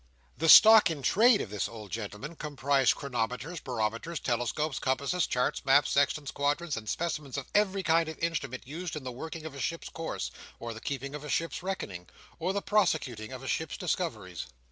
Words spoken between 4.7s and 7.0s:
compasses, charts, maps, sextants, quadrants, and